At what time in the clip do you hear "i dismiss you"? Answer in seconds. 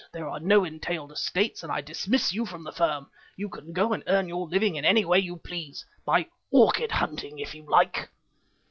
1.71-2.43